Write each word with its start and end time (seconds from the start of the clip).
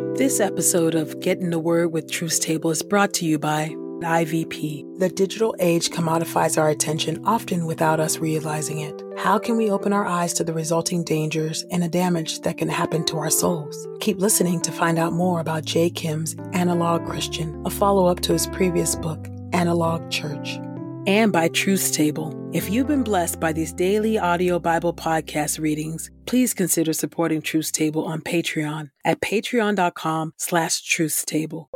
This 0.00 0.40
episode 0.40 0.94
of 0.94 1.20
Get 1.20 1.40
in 1.40 1.50
the 1.50 1.58
Word 1.58 1.92
with 1.92 2.10
Truth's 2.10 2.38
Table 2.38 2.70
is 2.70 2.82
brought 2.82 3.12
to 3.14 3.26
you 3.26 3.38
by 3.38 3.68
IVP. 3.68 4.98
The 4.98 5.10
digital 5.10 5.54
age 5.60 5.90
commodifies 5.90 6.56
our 6.56 6.70
attention 6.70 7.22
often 7.26 7.66
without 7.66 8.00
us 8.00 8.16
realizing 8.16 8.80
it. 8.80 9.02
How 9.18 9.38
can 9.38 9.58
we 9.58 9.70
open 9.70 9.92
our 9.92 10.06
eyes 10.06 10.32
to 10.34 10.44
the 10.44 10.54
resulting 10.54 11.04
dangers 11.04 11.66
and 11.70 11.82
the 11.82 11.88
damage 11.88 12.40
that 12.40 12.56
can 12.56 12.68
happen 12.70 13.04
to 13.06 13.18
our 13.18 13.28
souls? 13.28 13.86
Keep 14.00 14.20
listening 14.20 14.62
to 14.62 14.72
find 14.72 14.98
out 14.98 15.12
more 15.12 15.38
about 15.38 15.66
Jay 15.66 15.90
Kim's 15.90 16.34
Analog 16.54 17.04
Christian, 17.04 17.62
a 17.66 17.70
follow 17.70 18.06
up 18.06 18.20
to 18.20 18.32
his 18.32 18.46
previous 18.46 18.96
book, 18.96 19.28
Analog 19.52 20.10
Church 20.10 20.58
and 21.06 21.32
by 21.32 21.48
Truth's 21.48 21.90
Table. 21.90 22.36
If 22.52 22.68
you've 22.70 22.88
been 22.88 23.04
blessed 23.04 23.38
by 23.38 23.52
these 23.52 23.72
daily 23.72 24.18
audio 24.18 24.58
Bible 24.58 24.92
podcast 24.92 25.60
readings, 25.60 26.10
please 26.26 26.54
consider 26.54 26.92
supporting 26.92 27.42
Truth's 27.42 27.70
Table 27.70 28.04
on 28.04 28.20
Patreon 28.22 28.90
at 29.04 29.20
patreon.com 29.20 30.34
slash 30.36 30.82
truthstable. 30.82 31.66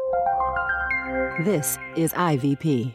This 1.45 1.79
is 1.97 2.13
IVP. 2.13 2.95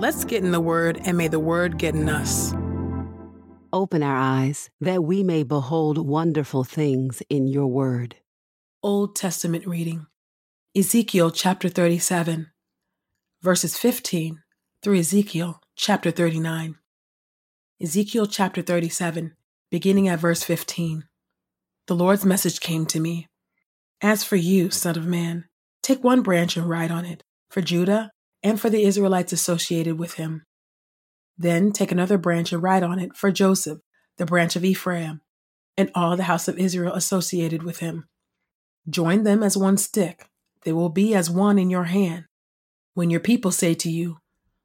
Let's 0.00 0.24
get 0.24 0.42
in 0.42 0.50
the 0.50 0.60
Word, 0.60 0.98
and 1.04 1.18
may 1.18 1.28
the 1.28 1.38
Word 1.38 1.76
get 1.76 1.94
in 1.94 2.08
us. 2.08 2.54
Open 3.70 4.02
our 4.02 4.16
eyes 4.16 4.70
that 4.80 5.04
we 5.04 5.22
may 5.22 5.42
behold 5.42 5.98
wonderful 5.98 6.64
things 6.64 7.22
in 7.28 7.48
your 7.48 7.66
word. 7.66 8.16
Old 8.82 9.14
Testament 9.14 9.66
reading 9.66 10.06
Ezekiel 10.74 11.30
chapter 11.30 11.68
37, 11.68 12.46
verses 13.42 13.76
15 13.76 14.42
through 14.82 14.98
Ezekiel 14.98 15.60
chapter 15.74 16.10
39. 16.10 16.76
Ezekiel 17.82 18.26
chapter 18.26 18.62
37, 18.62 19.34
beginning 19.70 20.08
at 20.08 20.18
verse 20.18 20.42
15. 20.42 21.04
The 21.88 21.94
Lord's 21.94 22.24
message 22.24 22.60
came 22.60 22.86
to 22.86 23.00
me 23.00 23.28
As 24.02 24.22
for 24.24 24.36
you, 24.36 24.70
Son 24.70 24.96
of 24.96 25.06
Man, 25.06 25.46
take 25.82 26.04
one 26.04 26.22
branch 26.22 26.56
and 26.56 26.68
write 26.68 26.90
on 26.90 27.04
it, 27.04 27.22
for 27.48 27.62
Judah 27.62 28.10
and 28.42 28.60
for 28.60 28.68
the 28.68 28.84
Israelites 28.84 29.32
associated 29.32 29.98
with 29.98 30.14
him. 30.14 30.44
Then 31.38 31.72
take 31.72 31.92
another 31.92 32.18
branch 32.18 32.52
and 32.52 32.62
write 32.62 32.82
on 32.82 32.98
it 32.98 33.16
for 33.16 33.30
Joseph, 33.32 33.78
the 34.18 34.26
branch 34.26 34.56
of 34.56 34.64
Ephraim, 34.64 35.20
and 35.76 35.90
all 35.94 36.16
the 36.16 36.24
house 36.24 36.48
of 36.48 36.58
Israel 36.58 36.94
associated 36.94 37.62
with 37.62 37.78
him. 37.78 38.06
Join 38.88 39.24
them 39.24 39.42
as 39.42 39.56
one 39.56 39.76
stick, 39.76 40.28
they 40.62 40.72
will 40.72 40.88
be 40.88 41.14
as 41.14 41.30
one 41.30 41.58
in 41.58 41.70
your 41.70 41.84
hand. 41.84 42.26
When 42.94 43.10
your 43.10 43.20
people 43.20 43.50
say 43.50 43.74
to 43.74 43.90
you, 43.90 44.18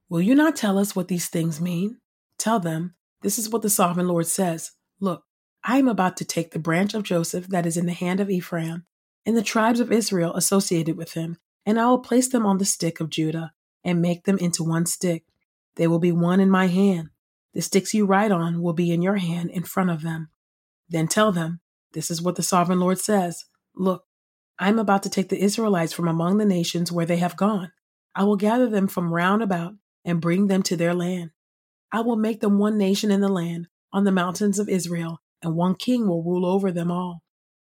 Will 0.09 0.21
you 0.21 0.35
not 0.35 0.55
tell 0.55 0.77
us 0.77 0.95
what 0.95 1.07
these 1.07 1.27
things 1.27 1.61
mean? 1.61 1.99
Tell 2.37 2.59
them, 2.59 2.95
This 3.21 3.39
is 3.39 3.49
what 3.49 3.61
the 3.61 3.69
sovereign 3.69 4.07
Lord 4.07 4.27
says 4.27 4.71
Look, 4.99 5.23
I 5.63 5.77
am 5.77 5.87
about 5.87 6.17
to 6.17 6.25
take 6.25 6.51
the 6.51 6.59
branch 6.59 6.93
of 6.93 7.03
Joseph 7.03 7.47
that 7.47 7.65
is 7.65 7.77
in 7.77 7.85
the 7.85 7.93
hand 7.93 8.19
of 8.19 8.29
Ephraim, 8.29 8.85
and 9.25 9.37
the 9.37 9.43
tribes 9.43 9.79
of 9.79 9.91
Israel 9.91 10.33
associated 10.35 10.97
with 10.97 11.13
him, 11.13 11.37
and 11.65 11.79
I 11.79 11.87
will 11.87 11.99
place 11.99 12.29
them 12.29 12.45
on 12.45 12.57
the 12.57 12.65
stick 12.65 12.99
of 12.99 13.09
Judah, 13.09 13.53
and 13.83 14.01
make 14.01 14.25
them 14.25 14.37
into 14.37 14.63
one 14.63 14.85
stick. 14.85 15.25
They 15.75 15.87
will 15.87 15.99
be 15.99 16.11
one 16.11 16.39
in 16.39 16.49
my 16.49 16.67
hand. 16.67 17.09
The 17.53 17.61
sticks 17.61 17.93
you 17.93 18.05
write 18.05 18.31
on 18.31 18.61
will 18.61 18.73
be 18.73 18.91
in 18.91 19.01
your 19.01 19.17
hand 19.17 19.49
in 19.51 19.63
front 19.63 19.89
of 19.89 20.01
them. 20.01 20.29
Then 20.89 21.07
tell 21.07 21.31
them, 21.31 21.61
This 21.93 22.11
is 22.11 22.21
what 22.21 22.35
the 22.35 22.43
sovereign 22.43 22.79
Lord 22.79 22.99
says 22.99 23.45
Look, 23.75 24.03
I 24.59 24.69
am 24.69 24.79
about 24.79 25.03
to 25.03 25.09
take 25.09 25.29
the 25.29 25.41
Israelites 25.41 25.93
from 25.93 26.07
among 26.07 26.37
the 26.37 26.45
nations 26.45 26.91
where 26.91 27.05
they 27.05 27.17
have 27.17 27.37
gone. 27.37 27.71
I 28.13 28.23
will 28.23 28.35
gather 28.35 28.69
them 28.69 28.87
from 28.87 29.13
round 29.13 29.41
about 29.41 29.73
and 30.05 30.21
bring 30.21 30.47
them 30.47 30.63
to 30.63 30.75
their 30.75 30.93
land. 30.93 31.31
I 31.91 32.01
will 32.01 32.15
make 32.15 32.41
them 32.41 32.57
one 32.57 32.77
nation 32.77 33.11
in 33.11 33.21
the 33.21 33.29
land, 33.29 33.67
on 33.93 34.03
the 34.03 34.11
mountains 34.11 34.59
of 34.59 34.69
Israel, 34.69 35.19
and 35.41 35.55
one 35.55 35.75
king 35.75 36.07
will 36.07 36.23
rule 36.23 36.45
over 36.45 36.71
them 36.71 36.91
all. 36.91 37.23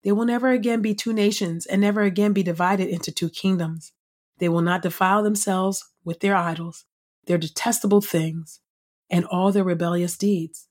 They 0.03 0.11
will 0.11 0.25
never 0.25 0.49
again 0.49 0.81
be 0.81 0.95
two 0.95 1.13
nations 1.13 1.65
and 1.65 1.81
never 1.81 2.01
again 2.01 2.33
be 2.33 2.43
divided 2.43 2.89
into 2.89 3.11
two 3.11 3.29
kingdoms. 3.29 3.91
They 4.39 4.49
will 4.49 4.61
not 4.61 4.81
defile 4.81 5.23
themselves 5.23 5.83
with 6.03 6.21
their 6.21 6.35
idols, 6.35 6.85
their 7.25 7.37
detestable 7.37 8.01
things, 8.01 8.61
and 9.09 9.25
all 9.25 9.51
their 9.51 9.63
rebellious 9.63 10.17
deeds. 10.17 10.67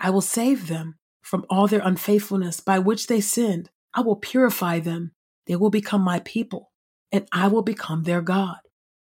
I 0.00 0.10
will 0.10 0.22
save 0.22 0.68
them 0.68 0.98
from 1.20 1.44
all 1.50 1.68
their 1.68 1.82
unfaithfulness 1.84 2.60
by 2.60 2.78
which 2.78 3.06
they 3.06 3.20
sinned. 3.20 3.70
I 3.94 4.00
will 4.00 4.16
purify 4.16 4.80
them. 4.80 5.12
They 5.46 5.56
will 5.56 5.70
become 5.70 6.00
my 6.02 6.20
people, 6.20 6.72
and 7.10 7.26
I 7.32 7.48
will 7.48 7.62
become 7.62 8.04
their 8.04 8.22
God. 8.22 8.58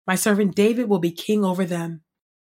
My 0.06 0.14
servant 0.14 0.54
David 0.54 0.88
will 0.88 0.98
be 0.98 1.12
king 1.12 1.44
over 1.44 1.64
them. 1.64 2.02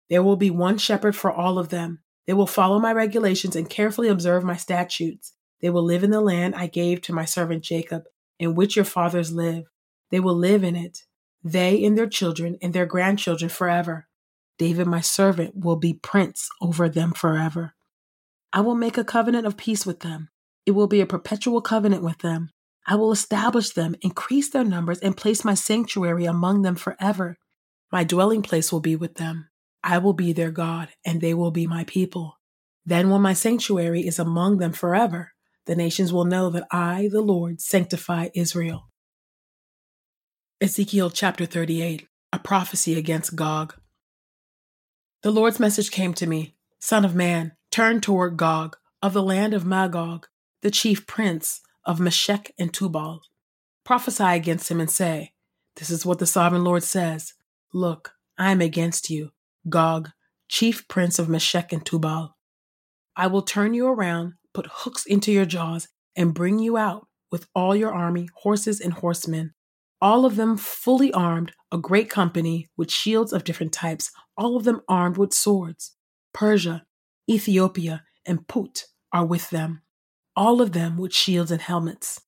There 0.10 0.24
will 0.24 0.36
be 0.36 0.50
one 0.50 0.78
shepherd 0.78 1.16
for 1.16 1.32
all 1.32 1.60
of 1.60 1.70
them. 1.70 2.00
They 2.26 2.34
will 2.34 2.48
follow 2.48 2.80
my 2.80 2.92
regulations 2.92 3.56
and 3.56 3.70
carefully 3.70 4.10
observe 4.10 4.44
my 4.44 4.58
statutes. 4.58 5.34
They 5.62 5.70
will 5.70 5.84
live 5.84 6.04
in 6.04 6.12
the 6.12 6.22
land 6.22 6.56
I 6.56 6.68
gave 6.68 7.02
to 7.02 7.14
my 7.14 7.26
servant 7.26 7.64
Jacob, 7.64 8.04
in 8.40 8.56
which 8.56 8.76
your 8.76 8.86
fathers 8.86 9.32
live. 9.32 9.66
They 10.12 10.20
will 10.20 10.36
live 10.36 10.64
in 10.64 10.76
it, 10.76 11.04
they 11.44 11.84
and 11.84 11.98
their 11.98 12.08
children 12.08 12.58
and 12.62 12.74
their 12.74 12.86
grandchildren 12.86 13.50
forever. 13.50 14.08
David, 14.58 14.88
my 14.88 15.02
servant, 15.02 15.56
will 15.56 15.76
be 15.76 15.94
prince 15.94 16.50
over 16.62 16.90
them 16.90 17.12
forever. 17.12 17.76
I 18.52 18.62
will 18.62 18.76
make 18.76 18.98
a 18.98 19.04
covenant 19.04 19.46
of 19.46 19.58
peace 19.58 19.86
with 19.86 20.00
them. 20.00 20.30
It 20.66 20.72
will 20.72 20.88
be 20.88 21.02
a 21.02 21.06
perpetual 21.06 21.62
covenant 21.62 22.04
with 22.04 22.20
them. 22.20 22.50
I 22.86 22.96
will 22.96 23.12
establish 23.12 23.72
them, 23.72 23.96
increase 24.02 24.50
their 24.50 24.64
numbers, 24.64 25.00
and 25.00 25.16
place 25.16 25.46
my 25.46 25.54
sanctuary 25.54 26.26
among 26.26 26.62
them 26.62 26.76
forever. 26.76 27.38
My 27.92 28.04
dwelling 28.04 28.42
place 28.42 28.72
will 28.72 28.80
be 28.80 28.96
with 28.96 29.16
them. 29.16 29.50
I 29.84 29.98
will 30.00 30.14
be 30.14 30.34
their 30.34 30.52
God, 30.52 30.90
and 31.06 31.22
they 31.22 31.34
will 31.34 31.52
be 31.52 31.68
my 31.68 31.84
people. 31.84 32.38
Then, 32.86 33.10
when 33.10 33.22
my 33.22 33.34
sanctuary 33.34 34.08
is 34.08 34.20
among 34.20 34.58
them 34.58 34.74
forever, 34.74 35.34
the 35.68 35.76
nations 35.76 36.12
will 36.12 36.26
know 36.26 36.50
that 36.50 36.66
I, 36.72 37.10
the 37.12 37.22
Lord, 37.22 37.62
sanctify 37.62 38.30
Israel. 38.34 38.90
Ezekiel 40.60 41.12
chapter 41.12 41.46
38, 41.46 42.08
a 42.34 42.40
prophecy 42.40 42.98
against 42.98 43.36
Gog. 43.36 43.76
The 45.22 45.32
Lord's 45.32 45.60
message 45.60 45.92
came 45.92 46.14
to 46.16 46.26
me 46.26 46.56
Son 46.80 47.04
of 47.04 47.14
man, 47.14 47.52
turn 47.70 48.02
toward 48.02 48.38
Gog, 48.38 48.78
of 49.04 49.14
the 49.14 49.22
land 49.22 49.54
of 49.54 49.66
Magog, 49.66 50.28
the 50.62 50.72
chief 50.72 51.06
prince 51.06 51.62
of 51.86 52.00
Meshech 52.00 52.52
and 52.58 52.74
Tubal. 52.74 53.22
Prophesy 53.84 54.24
against 54.24 54.72
him 54.72 54.80
and 54.80 54.90
say, 54.90 55.34
This 55.76 55.90
is 55.90 56.06
what 56.06 56.20
the 56.20 56.26
sovereign 56.26 56.64
Lord 56.64 56.84
says 56.84 57.34
Look, 57.74 58.14
I 58.38 58.52
am 58.52 58.62
against 58.62 59.10
you, 59.10 59.32
Gog, 59.68 60.12
chief 60.48 60.88
prince 60.88 61.20
of 61.20 61.28
Meshech 61.28 61.74
and 61.74 61.86
Tubal. 61.86 62.38
I 63.18 63.28
will 63.28 63.42
turn 63.42 63.74
you 63.74 63.88
around, 63.88 64.36
put 64.58 64.68
hooks 64.72 65.06
into 65.06 65.32
your 65.32 65.46
jaws, 65.46 65.88
and 66.16 66.34
bring 66.34 66.60
you 66.60 66.78
out 66.78 67.08
with 67.32 67.48
all 67.54 67.76
your 67.76 67.94
army, 67.94 68.28
horses, 68.44 68.80
and 68.80 68.94
horsemen 68.94 69.54
all 70.02 70.26
of 70.26 70.36
them 70.36 70.58
fully 70.58 71.12
armed, 71.14 71.54
a 71.72 71.78
great 71.78 72.10
company 72.10 72.70
with 72.78 72.92
shields 72.92 73.34
of 73.34 73.44
different 73.44 73.74
types, 73.74 74.12
all 74.38 74.56
of 74.56 74.64
them 74.64 74.82
armed 74.88 75.18
with 75.18 75.34
swords. 75.34 75.96
Persia, 76.34 76.86
Ethiopia, 77.30 78.04
and 78.26 78.48
Put 78.48 78.86
are 79.12 79.26
with 79.26 79.50
them, 79.50 79.82
all 80.36 80.62
of 80.62 80.74
them 80.74 80.98
with 80.98 81.14
shields 81.14 81.52
and 81.52 81.62
helmets. 81.62 82.22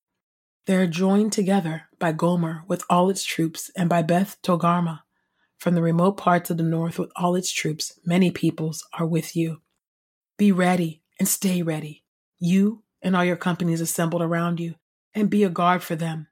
They 0.65 0.75
are 0.75 0.87
joined 0.87 1.31
together 1.31 1.83
by 1.99 2.11
Gomer 2.11 2.63
with 2.67 2.83
all 2.89 3.09
its 3.09 3.23
troops 3.23 3.69
and 3.77 3.89
by 3.89 4.01
Beth 4.01 4.37
Togarmah. 4.43 5.01
from 5.57 5.75
the 5.75 5.81
remote 5.81 6.15
parts 6.15 6.49
of 6.49 6.55
the 6.55 6.63
north 6.63 6.97
with 6.97 7.11
all 7.17 7.35
its 7.35 7.51
troops, 7.51 7.99
many 8.05 8.31
peoples 8.31 8.87
are 8.97 9.05
with 9.05 9.35
you. 9.35 9.61
Be 10.37 10.53
ready 10.53 11.03
and 11.19 11.27
stay 11.27 11.61
ready, 11.61 12.05
you 12.39 12.83
and 13.01 13.15
all 13.15 13.23
your 13.23 13.35
companies 13.35 13.81
assembled 13.81 14.21
around 14.21 14.59
you, 14.59 14.75
and 15.13 15.29
be 15.29 15.43
a 15.43 15.49
guard 15.49 15.83
for 15.83 15.95
them. 15.95 16.27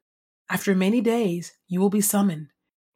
After 0.50 0.74
many 0.76 1.02
days, 1.02 1.54
you 1.68 1.80
will 1.80 1.90
be 1.90 2.02
summoned. 2.02 2.48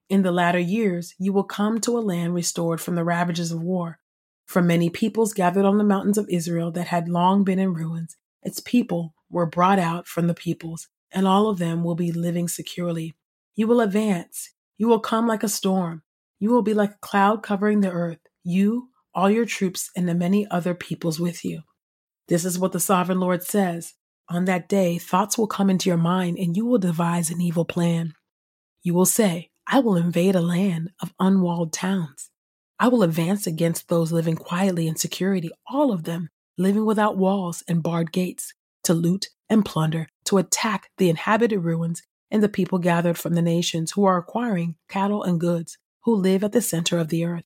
In 0.09 0.23
the 0.23 0.31
latter 0.31 0.59
years, 0.59 1.15
you 1.17 1.31
will 1.33 1.43
come 1.43 1.79
to 1.81 1.97
a 1.97 1.99
land 1.99 2.33
restored 2.33 2.81
from 2.81 2.95
the 2.95 3.03
ravages 3.03 3.51
of 3.51 3.61
war. 3.61 3.99
From 4.45 4.67
many 4.67 4.89
peoples 4.89 5.33
gathered 5.33 5.65
on 5.65 5.77
the 5.77 5.83
mountains 5.83 6.17
of 6.17 6.27
Israel 6.29 6.71
that 6.71 6.87
had 6.87 7.07
long 7.07 7.43
been 7.43 7.59
in 7.59 7.73
ruins, 7.73 8.17
its 8.43 8.59
people 8.59 9.13
were 9.29 9.45
brought 9.45 9.79
out 9.79 10.07
from 10.07 10.27
the 10.27 10.33
peoples, 10.33 10.89
and 11.11 11.27
all 11.27 11.47
of 11.47 11.59
them 11.59 11.83
will 11.83 11.95
be 11.95 12.11
living 12.11 12.47
securely. 12.47 13.15
You 13.55 13.67
will 13.67 13.81
advance. 13.81 14.51
You 14.77 14.87
will 14.87 14.99
come 14.99 15.27
like 15.27 15.43
a 15.43 15.49
storm. 15.49 16.03
You 16.39 16.49
will 16.49 16.61
be 16.61 16.73
like 16.73 16.91
a 16.91 16.99
cloud 17.01 17.43
covering 17.43 17.81
the 17.81 17.91
earth, 17.91 18.19
you, 18.43 18.89
all 19.13 19.29
your 19.29 19.45
troops, 19.45 19.91
and 19.95 20.09
the 20.09 20.15
many 20.15 20.47
other 20.49 20.73
peoples 20.73 21.19
with 21.19 21.45
you. 21.45 21.61
This 22.31 22.45
is 22.45 22.57
what 22.57 22.71
the 22.71 22.79
sovereign 22.79 23.19
Lord 23.19 23.43
says. 23.43 23.93
On 24.29 24.45
that 24.45 24.69
day, 24.69 24.97
thoughts 24.97 25.37
will 25.37 25.47
come 25.47 25.69
into 25.69 25.89
your 25.89 25.97
mind, 25.97 26.39
and 26.39 26.55
you 26.55 26.65
will 26.65 26.77
devise 26.77 27.29
an 27.29 27.41
evil 27.41 27.65
plan. 27.65 28.13
You 28.83 28.93
will 28.93 29.05
say, 29.05 29.49
I 29.67 29.79
will 29.79 29.97
invade 29.97 30.35
a 30.37 30.41
land 30.41 30.91
of 31.01 31.13
unwalled 31.19 31.73
towns. 31.73 32.29
I 32.79 32.87
will 32.87 33.03
advance 33.03 33.47
against 33.47 33.89
those 33.89 34.13
living 34.13 34.37
quietly 34.37 34.87
in 34.87 34.95
security, 34.95 35.51
all 35.69 35.91
of 35.91 36.05
them 36.05 36.29
living 36.57 36.85
without 36.85 37.17
walls 37.17 37.65
and 37.67 37.83
barred 37.83 38.13
gates, 38.13 38.53
to 38.85 38.93
loot 38.93 39.27
and 39.49 39.65
plunder, 39.65 40.07
to 40.27 40.37
attack 40.37 40.89
the 40.97 41.09
inhabited 41.09 41.59
ruins 41.59 42.01
and 42.31 42.41
the 42.41 42.47
people 42.47 42.79
gathered 42.79 43.17
from 43.17 43.33
the 43.33 43.41
nations 43.41 43.91
who 43.91 44.05
are 44.05 44.15
acquiring 44.15 44.75
cattle 44.87 45.21
and 45.21 45.37
goods, 45.37 45.77
who 46.05 46.15
live 46.15 46.45
at 46.45 46.53
the 46.53 46.61
center 46.61 46.97
of 46.97 47.09
the 47.09 47.25
earth. 47.25 47.43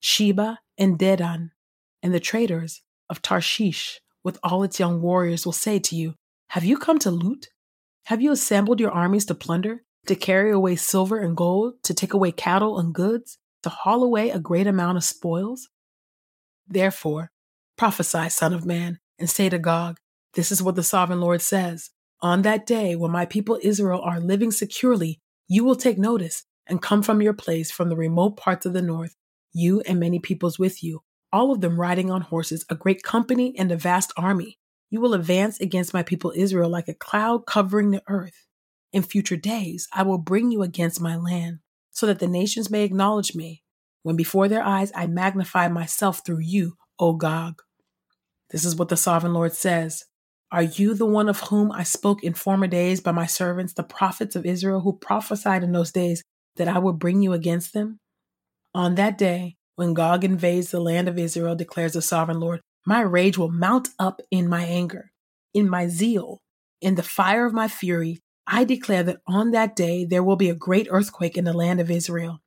Sheba 0.00 0.58
and 0.76 0.98
Dedan 0.98 1.52
and 2.02 2.12
the 2.12 2.18
traders 2.18 2.82
of 3.10 3.20
Tarshish 3.20 4.00
with 4.24 4.38
all 4.42 4.62
its 4.62 4.80
young 4.80 5.02
warriors 5.02 5.44
will 5.44 5.52
say 5.52 5.78
to 5.80 5.96
you, 5.96 6.14
Have 6.48 6.64
you 6.64 6.78
come 6.78 6.98
to 7.00 7.10
loot? 7.10 7.48
Have 8.04 8.22
you 8.22 8.32
assembled 8.32 8.80
your 8.80 8.90
armies 8.90 9.26
to 9.26 9.34
plunder, 9.34 9.82
to 10.06 10.14
carry 10.14 10.50
away 10.50 10.76
silver 10.76 11.18
and 11.18 11.36
gold, 11.36 11.74
to 11.84 11.92
take 11.92 12.14
away 12.14 12.32
cattle 12.32 12.78
and 12.78 12.94
goods, 12.94 13.36
to 13.62 13.68
haul 13.68 14.02
away 14.02 14.30
a 14.30 14.38
great 14.38 14.66
amount 14.66 14.96
of 14.96 15.04
spoils? 15.04 15.68
Therefore, 16.66 17.30
prophesy, 17.76 18.28
Son 18.28 18.54
of 18.54 18.64
Man, 18.64 18.98
and 19.18 19.28
say 19.28 19.48
to 19.48 19.58
Gog, 19.58 19.98
This 20.34 20.52
is 20.52 20.62
what 20.62 20.76
the 20.76 20.82
sovereign 20.82 21.20
Lord 21.20 21.42
says. 21.42 21.90
On 22.22 22.42
that 22.42 22.66
day, 22.66 22.96
when 22.96 23.10
my 23.10 23.26
people 23.26 23.58
Israel 23.62 24.00
are 24.02 24.20
living 24.20 24.50
securely, 24.50 25.20
you 25.48 25.64
will 25.64 25.76
take 25.76 25.98
notice 25.98 26.44
and 26.66 26.82
come 26.82 27.02
from 27.02 27.20
your 27.20 27.32
place 27.32 27.70
from 27.70 27.88
the 27.88 27.96
remote 27.96 28.36
parts 28.36 28.66
of 28.66 28.72
the 28.72 28.82
north, 28.82 29.16
you 29.52 29.80
and 29.80 29.98
many 29.98 30.18
peoples 30.18 30.58
with 30.58 30.82
you, 30.82 31.00
all 31.32 31.52
of 31.52 31.60
them 31.60 31.80
riding 31.80 32.10
on 32.10 32.22
horses, 32.22 32.64
a 32.68 32.74
great 32.74 33.02
company 33.02 33.54
and 33.58 33.70
a 33.70 33.76
vast 33.76 34.12
army. 34.16 34.58
You 34.90 35.00
will 35.00 35.14
advance 35.14 35.60
against 35.60 35.94
my 35.94 36.02
people 36.02 36.32
Israel 36.34 36.68
like 36.68 36.88
a 36.88 36.94
cloud 36.94 37.46
covering 37.46 37.90
the 37.90 38.02
earth. 38.08 38.46
In 38.92 39.02
future 39.02 39.36
days, 39.36 39.86
I 39.92 40.02
will 40.02 40.18
bring 40.18 40.50
you 40.50 40.62
against 40.62 41.00
my 41.00 41.16
land, 41.16 41.60
so 41.92 42.06
that 42.06 42.18
the 42.18 42.26
nations 42.26 42.70
may 42.70 42.82
acknowledge 42.82 43.34
me, 43.36 43.62
when 44.02 44.16
before 44.16 44.48
their 44.48 44.64
eyes 44.64 44.90
I 44.94 45.06
magnify 45.06 45.68
myself 45.68 46.22
through 46.24 46.40
you, 46.40 46.76
O 46.98 47.12
Gog. 47.12 47.62
This 48.50 48.64
is 48.64 48.74
what 48.74 48.88
the 48.88 48.96
sovereign 48.96 49.32
Lord 49.32 49.52
says. 49.52 50.04
Are 50.50 50.64
you 50.64 50.94
the 50.94 51.06
one 51.06 51.28
of 51.28 51.38
whom 51.38 51.70
I 51.70 51.84
spoke 51.84 52.24
in 52.24 52.34
former 52.34 52.66
days 52.66 53.00
by 53.00 53.12
my 53.12 53.26
servants, 53.26 53.74
the 53.74 53.84
prophets 53.84 54.34
of 54.34 54.44
Israel, 54.44 54.80
who 54.80 54.98
prophesied 54.98 55.62
in 55.62 55.70
those 55.70 55.92
days 55.92 56.24
that 56.56 56.66
I 56.66 56.80
would 56.80 56.98
bring 56.98 57.22
you 57.22 57.32
against 57.32 57.72
them? 57.72 58.00
On 58.74 58.96
that 58.96 59.16
day, 59.16 59.56
when 59.76 59.94
Gog 59.94 60.24
invades 60.24 60.70
the 60.70 60.80
land 60.80 61.08
of 61.08 61.18
Israel, 61.18 61.54
declares 61.54 61.92
the 61.94 62.02
sovereign 62.02 62.40
Lord, 62.40 62.60
my 62.86 63.00
rage 63.00 63.38
will 63.38 63.50
mount 63.50 63.88
up 63.98 64.20
in 64.30 64.48
my 64.48 64.64
anger, 64.64 65.10
in 65.54 65.68
my 65.68 65.88
zeal, 65.88 66.38
in 66.80 66.94
the 66.94 67.02
fire 67.02 67.46
of 67.46 67.52
my 67.52 67.68
fury. 67.68 68.20
I 68.46 68.64
declare 68.64 69.02
that 69.04 69.20
on 69.26 69.52
that 69.52 69.76
day 69.76 70.04
there 70.04 70.22
will 70.22 70.36
be 70.36 70.50
a 70.50 70.54
great 70.54 70.88
earthquake 70.90 71.36
in 71.36 71.44
the 71.44 71.52
land 71.52 71.80
of 71.80 71.90
Israel. 71.90 72.40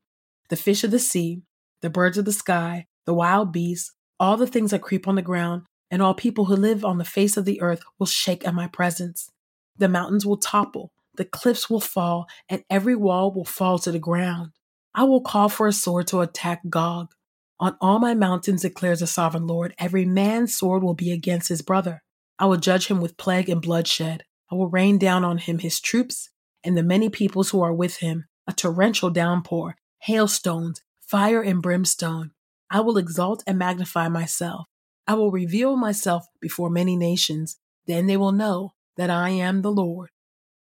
The 0.49 0.55
fish 0.55 0.83
of 0.83 0.91
the 0.91 0.99
sea, 0.99 1.41
the 1.81 1.89
birds 1.89 2.17
of 2.17 2.25
the 2.25 2.33
sky, 2.33 2.87
the 3.05 3.13
wild 3.13 3.51
beasts, 3.51 3.93
all 4.19 4.37
the 4.37 4.47
things 4.47 4.71
that 4.71 4.81
creep 4.81 5.07
on 5.07 5.15
the 5.15 5.21
ground, 5.21 5.63
and 5.89 6.01
all 6.01 6.13
people 6.13 6.45
who 6.45 6.55
live 6.55 6.83
on 6.83 6.97
the 6.97 7.05
face 7.05 7.37
of 7.37 7.45
the 7.45 7.61
earth 7.61 7.83
will 7.99 8.07
shake 8.07 8.45
at 8.47 8.53
my 8.53 8.67
presence. 8.67 9.29
The 9.77 9.89
mountains 9.89 10.25
will 10.25 10.37
topple, 10.37 10.91
the 11.15 11.25
cliffs 11.25 11.69
will 11.69 11.81
fall, 11.81 12.25
and 12.49 12.63
every 12.69 12.95
wall 12.95 13.33
will 13.33 13.45
fall 13.45 13.79
to 13.79 13.91
the 13.91 13.99
ground. 13.99 14.51
I 14.95 15.03
will 15.05 15.21
call 15.21 15.49
for 15.49 15.67
a 15.67 15.73
sword 15.73 16.07
to 16.07 16.21
attack 16.21 16.61
Gog. 16.69 17.13
On 17.59 17.75
all 17.81 17.99
my 17.99 18.13
mountains, 18.13 18.61
declares 18.61 18.99
the 18.99 19.07
sovereign 19.07 19.47
Lord, 19.47 19.73
every 19.77 20.05
man's 20.05 20.55
sword 20.55 20.83
will 20.83 20.93
be 20.93 21.11
against 21.11 21.49
his 21.49 21.61
brother. 21.61 22.03
I 22.37 22.45
will 22.45 22.57
judge 22.57 22.87
him 22.87 22.99
with 23.01 23.17
plague 23.17 23.49
and 23.49 23.61
bloodshed. 23.61 24.23
I 24.51 24.55
will 24.55 24.69
rain 24.69 24.97
down 24.97 25.23
on 25.23 25.37
him 25.37 25.59
his 25.59 25.79
troops 25.79 26.29
and 26.63 26.77
the 26.77 26.83
many 26.83 27.09
peoples 27.09 27.49
who 27.49 27.61
are 27.61 27.73
with 27.73 27.97
him, 27.97 28.25
a 28.47 28.53
torrential 28.53 29.09
downpour, 29.09 29.75
hailstones, 29.99 30.81
fire 31.01 31.41
and 31.41 31.61
brimstone. 31.61 32.31
I 32.69 32.79
will 32.81 32.97
exalt 32.97 33.43
and 33.45 33.57
magnify 33.57 34.09
myself. 34.09 34.65
I 35.07 35.15
will 35.15 35.31
reveal 35.31 35.75
myself 35.75 36.25
before 36.41 36.69
many 36.69 36.95
nations. 36.95 37.57
Then 37.87 38.07
they 38.07 38.17
will 38.17 38.31
know 38.31 38.73
that 38.97 39.09
I 39.09 39.29
am 39.29 39.61
the 39.61 39.71
Lord. 39.71 40.09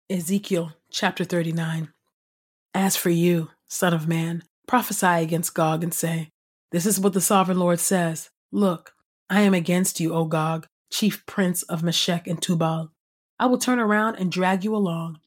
Ezekiel 0.10 0.74
chapter 0.92 1.24
39. 1.24 1.94
As 2.74 2.98
for 2.98 3.10
you, 3.10 3.50
Son 3.68 3.94
of 3.94 4.08
man, 4.08 4.44
prophesy 4.68 5.06
against 5.06 5.56
Gog 5.56 5.84
and 5.84 5.94
say, 5.94 6.30
This 6.72 6.86
is 6.86 7.00
what 7.00 7.14
the 7.14 7.22
sovereign 7.22 7.60
Lord 7.60 7.80
says 7.80 8.30
Look, 8.52 8.94
I 9.30 9.42
am 9.42 9.54
against 9.54 10.00
you, 10.00 10.14
O 10.14 10.26
Gog, 10.26 10.68
chief 10.92 11.26
prince 11.26 11.64
of 11.64 11.84
Meshech 11.84 12.28
and 12.28 12.42
Tubal. 12.42 12.92
I 13.40 13.48
will 13.48 13.58
turn 13.58 13.80
around 13.80 14.16
and 14.16 14.32
drag 14.32 14.64
you 14.64 14.76
along. 14.76 15.20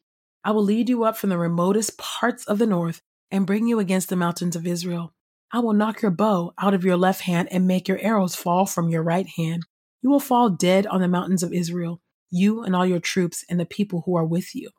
I 0.44 0.52
will 0.52 0.62
lead 0.62 0.88
you 0.88 1.04
up 1.04 1.16
from 1.16 1.30
the 1.30 1.38
remotest 1.38 1.98
parts 1.98 2.46
of 2.46 2.58
the 2.58 2.66
north 2.66 3.02
and 3.30 3.46
bring 3.46 3.66
you 3.66 3.78
against 3.78 4.08
the 4.08 4.16
mountains 4.16 4.56
of 4.56 4.66
Israel. 4.66 5.12
I 5.52 5.60
will 5.60 5.72
knock 5.72 6.02
your 6.02 6.10
bow 6.10 6.54
out 6.58 6.74
of 6.74 6.84
your 6.84 6.96
left 6.96 7.22
hand 7.22 7.48
and 7.50 7.66
make 7.66 7.88
your 7.88 7.98
arrows 7.98 8.34
fall 8.34 8.66
from 8.66 8.88
your 8.88 9.02
right 9.02 9.26
hand. 9.36 9.64
You 10.02 10.10
will 10.10 10.20
fall 10.20 10.50
dead 10.50 10.86
on 10.86 11.00
the 11.00 11.08
mountains 11.08 11.42
of 11.42 11.52
Israel, 11.52 12.00
you 12.30 12.62
and 12.62 12.76
all 12.76 12.86
your 12.86 13.00
troops 13.00 13.44
and 13.50 13.58
the 13.58 13.66
people 13.66 14.02
who 14.06 14.16
are 14.16 14.24
with 14.24 14.54
you. 14.54 14.70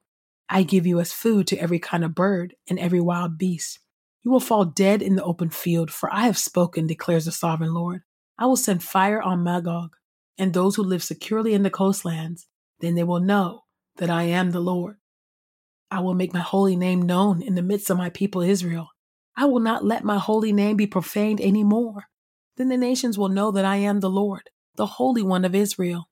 I 0.49 0.63
give 0.63 0.87
you 0.87 0.99
as 0.99 1.13
food 1.13 1.45
to 1.47 1.57
every 1.57 1.79
kind 1.79 2.03
of 2.03 2.15
bird 2.15 2.55
and 2.67 2.79
every 2.79 2.99
wild 2.99 3.37
beast. 3.37 3.79
You 4.23 4.31
will 4.31 4.39
fall 4.39 4.65
dead 4.65 5.01
in 5.01 5.15
the 5.15 5.23
open 5.23 5.49
field, 5.49 5.91
for 5.91 6.11
I 6.11 6.21
have 6.21 6.37
spoken, 6.37 6.87
declares 6.87 7.25
the 7.25 7.31
sovereign 7.31 7.73
Lord. 7.73 8.01
I 8.37 8.47
will 8.47 8.57
send 8.57 8.83
fire 8.83 9.21
on 9.21 9.43
Magog 9.43 9.95
and 10.37 10.53
those 10.53 10.75
who 10.75 10.83
live 10.83 11.03
securely 11.03 11.53
in 11.53 11.63
the 11.63 11.69
coastlands. 11.69 12.47
Then 12.79 12.95
they 12.95 13.03
will 13.03 13.19
know 13.19 13.65
that 13.97 14.09
I 14.09 14.23
am 14.23 14.51
the 14.51 14.59
Lord. 14.59 14.97
I 15.91 15.99
will 15.99 16.15
make 16.15 16.33
my 16.33 16.39
holy 16.39 16.75
name 16.75 17.01
known 17.01 17.41
in 17.41 17.55
the 17.55 17.61
midst 17.61 17.89
of 17.89 17.97
my 17.97 18.09
people 18.09 18.41
Israel. 18.41 18.89
I 19.35 19.45
will 19.45 19.59
not 19.59 19.85
let 19.85 20.03
my 20.03 20.17
holy 20.17 20.51
name 20.51 20.77
be 20.77 20.87
profaned 20.87 21.41
any 21.41 21.63
more. 21.63 22.05
Then 22.57 22.69
the 22.69 22.77
nations 22.77 23.17
will 23.17 23.29
know 23.29 23.51
that 23.51 23.65
I 23.65 23.77
am 23.77 23.99
the 23.99 24.09
Lord, 24.09 24.49
the 24.75 24.85
Holy 24.85 25.21
One 25.21 25.45
of 25.45 25.55
Israel. 25.55 26.09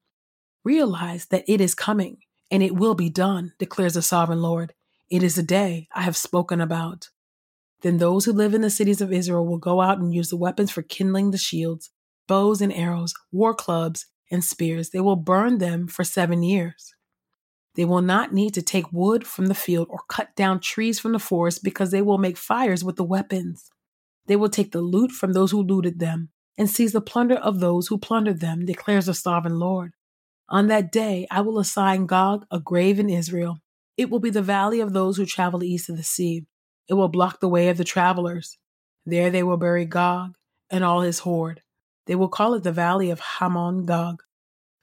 Realize 0.63 1.27
that 1.27 1.43
it 1.47 1.59
is 1.59 1.75
coming 1.75 2.17
and 2.49 2.63
it 2.63 2.75
will 2.75 2.95
be 2.95 3.09
done, 3.09 3.53
declares 3.59 3.95
the 3.95 4.01
sovereign 4.01 4.41
Lord. 4.41 4.73
It 5.09 5.23
is 5.23 5.35
the 5.35 5.43
day 5.43 5.87
I 5.93 6.01
have 6.01 6.17
spoken 6.17 6.61
about. 6.61 7.09
Then 7.81 7.97
those 7.97 8.25
who 8.25 8.33
live 8.33 8.53
in 8.53 8.61
the 8.61 8.69
cities 8.69 9.01
of 9.01 9.13
Israel 9.13 9.45
will 9.45 9.57
go 9.57 9.81
out 9.81 9.99
and 9.99 10.13
use 10.13 10.29
the 10.29 10.37
weapons 10.37 10.71
for 10.71 10.81
kindling 10.81 11.31
the 11.31 11.37
shields, 11.37 11.91
bows 12.27 12.61
and 12.61 12.73
arrows, 12.73 13.13
war 13.31 13.53
clubs 13.53 14.07
and 14.31 14.43
spears. 14.43 14.89
They 14.89 14.99
will 14.99 15.15
burn 15.15 15.59
them 15.59 15.87
for 15.87 16.03
seven 16.03 16.43
years. 16.43 16.93
They 17.75 17.85
will 17.85 18.01
not 18.01 18.33
need 18.33 18.55
to 18.55 18.63
take 18.63 18.91
wood 18.91 19.27
from 19.27 19.45
the 19.45 19.55
field 19.55 19.87
or 19.91 19.99
cut 20.09 20.35
down 20.35 20.59
trees 20.59 20.99
from 20.99 21.11
the 21.11 21.19
forest 21.19 21.63
because 21.63 21.91
they 21.91 22.01
will 22.01 22.17
make 22.17 22.37
fires 22.37 22.83
with 22.83 22.95
the 22.95 23.03
weapons. 23.03 23.69
They 24.25 24.35
will 24.35 24.49
take 24.49 24.71
the 24.71 24.81
loot 24.81 25.11
from 25.11 25.33
those 25.33 25.51
who 25.51 25.61
looted 25.61 25.99
them 25.99 26.29
and 26.57 26.69
seize 26.69 26.91
the 26.91 27.01
plunder 27.01 27.35
of 27.35 27.59
those 27.59 27.87
who 27.87 27.99
plundered 27.99 28.39
them, 28.39 28.65
declares 28.65 29.05
the 29.05 29.13
sovereign 29.13 29.59
Lord. 29.59 29.93
On 30.49 30.67
that 30.67 30.91
day, 30.91 31.27
I 31.29 31.41
will 31.41 31.59
assign 31.59 32.05
Gog 32.05 32.45
a 32.49 32.59
grave 32.59 32.99
in 32.99 33.09
Israel. 33.09 33.59
It 33.97 34.09
will 34.09 34.19
be 34.19 34.29
the 34.29 34.41
valley 34.41 34.79
of 34.79 34.93
those 34.93 35.17
who 35.17 35.25
travel 35.25 35.63
east 35.63 35.89
of 35.89 35.97
the 35.97 36.03
sea. 36.03 36.45
It 36.87 36.93
will 36.93 37.09
block 37.09 37.39
the 37.39 37.49
way 37.49 37.67
of 37.67 37.77
the 37.77 37.83
travelers. 37.83 38.57
There 39.05 39.29
they 39.29 39.43
will 39.43 39.57
bury 39.57 39.85
Gog 39.85 40.35
and 40.69 40.83
all 40.83 41.01
his 41.01 41.19
horde. 41.19 41.61
They 42.05 42.15
will 42.15 42.29
call 42.29 42.53
it 42.53 42.63
the 42.63 42.71
valley 42.71 43.09
of 43.09 43.19
Hamon 43.19 43.85
Gog. 43.85 44.23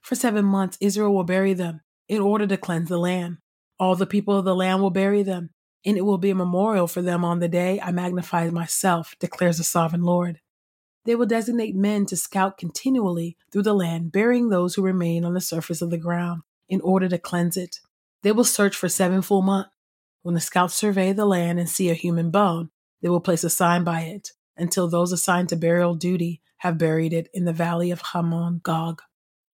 For 0.01 0.13
seven 0.13 0.45
months, 0.45 0.77
Israel 0.79 1.13
will 1.13 1.23
bury 1.23 1.53
them 1.53 1.81
in 2.07 2.21
order 2.21 2.45
to 2.45 2.57
cleanse 2.57 2.89
the 2.89 2.99
land. 2.99 3.37
All 3.79 3.95
the 3.95 4.05
people 4.05 4.37
of 4.37 4.45
the 4.45 4.55
land 4.55 4.81
will 4.81 4.91
bury 4.91 5.23
them, 5.23 5.49
and 5.83 5.97
it 5.97 6.05
will 6.05 6.19
be 6.19 6.29
a 6.29 6.35
memorial 6.35 6.87
for 6.87 7.01
them 7.01 7.25
on 7.25 7.39
the 7.39 7.47
day 7.47 7.81
I 7.81 7.91
magnify 7.91 8.49
myself, 8.51 9.15
declares 9.19 9.57
the 9.57 9.63
sovereign 9.63 10.03
Lord. 10.03 10.39
They 11.05 11.15
will 11.15 11.27
designate 11.27 11.75
men 11.75 12.05
to 12.07 12.17
scout 12.17 12.57
continually 12.57 13.37
through 13.51 13.63
the 13.63 13.73
land, 13.73 14.11
burying 14.11 14.49
those 14.49 14.75
who 14.75 14.81
remain 14.81 15.23
on 15.23 15.33
the 15.33 15.41
surface 15.41 15.81
of 15.81 15.91
the 15.91 15.97
ground 15.97 16.41
in 16.67 16.81
order 16.81 17.07
to 17.09 17.17
cleanse 17.17 17.57
it. 17.57 17.79
They 18.23 18.31
will 18.31 18.43
search 18.43 18.75
for 18.75 18.89
seven 18.89 19.21
full 19.21 19.43
months. 19.43 19.69
When 20.23 20.33
the 20.33 20.41
scouts 20.41 20.73
survey 20.73 21.13
the 21.13 21.25
land 21.25 21.59
and 21.59 21.69
see 21.69 21.89
a 21.89 21.93
human 21.93 22.31
bone, 22.31 22.71
They 23.01 23.09
will 23.09 23.19
place 23.19 23.43
a 23.43 23.51
sign 23.51 23.83
by 23.83 24.01
it 24.01 24.31
until 24.57 24.87
those 24.87 25.11
assigned 25.11 25.49
to 25.49 25.55
burial 25.55 25.93
duty 25.93 26.41
have 26.57 26.79
buried 26.79 27.13
it 27.13 27.29
in 27.33 27.45
the 27.45 27.53
valley 27.53 27.91
of 27.91 28.01
Hamon 28.01 28.61
Gog. 28.63 29.03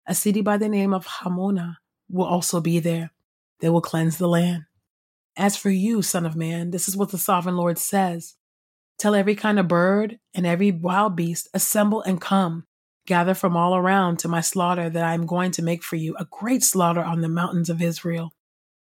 A 0.06 0.14
city 0.14 0.40
by 0.40 0.56
the 0.56 0.68
name 0.68 0.94
of 0.94 1.06
Hamona 1.06 1.78
will 2.08 2.26
also 2.26 2.60
be 2.60 2.78
there. 2.78 3.10
They 3.60 3.68
will 3.68 3.80
cleanse 3.80 4.18
the 4.18 4.28
land. 4.28 4.64
As 5.36 5.56
for 5.56 5.70
you, 5.70 6.02
Son 6.02 6.26
of 6.26 6.36
Man, 6.36 6.70
this 6.70 6.88
is 6.88 6.96
what 6.96 7.10
the 7.10 7.18
sovereign 7.18 7.56
Lord 7.56 7.78
says 7.78 8.36
Tell 9.00 9.14
every 9.14 9.34
kind 9.34 9.58
of 9.58 9.66
bird 9.66 10.18
and 10.34 10.46
every 10.46 10.70
wild 10.70 11.16
beast, 11.16 11.48
assemble 11.54 12.02
and 12.02 12.20
come. 12.20 12.66
Gather 13.06 13.32
from 13.32 13.56
all 13.56 13.74
around 13.74 14.18
to 14.18 14.28
my 14.28 14.42
slaughter 14.42 14.90
that 14.90 15.02
I 15.02 15.14
am 15.14 15.24
going 15.24 15.52
to 15.52 15.62
make 15.62 15.82
for 15.82 15.96
you, 15.96 16.14
a 16.18 16.26
great 16.30 16.62
slaughter 16.62 17.02
on 17.02 17.22
the 17.22 17.28
mountains 17.30 17.70
of 17.70 17.80
Israel. 17.80 18.34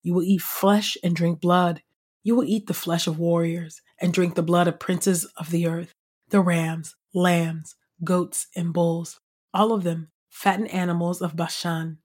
You 0.02 0.16
will 0.16 0.24
eat 0.24 0.42
flesh 0.42 0.98
and 1.04 1.16
drink 1.16 1.40
blood. 1.40 1.84
You 2.24 2.36
will 2.36 2.46
eat 2.46 2.66
the 2.66 2.74
flesh 2.74 3.06
of 3.06 3.20
warriors 3.20 3.84
and 4.02 4.12
drink 4.12 4.34
the 4.34 4.42
blood 4.42 4.68
of 4.68 4.80
princes 4.80 5.26
of 5.38 5.52
the 5.52 5.68
earth, 5.68 5.94
the 6.30 6.42
rams, 6.42 6.96
lambs, 7.14 7.76
goats, 8.04 8.48
and 8.56 8.74
bulls, 8.74 9.20
all 9.54 9.72
of 9.72 9.84
them 9.84 10.10
fattened 10.32 10.74
animals 10.74 11.22
of 11.22 11.36
Bashan. 11.36 12.00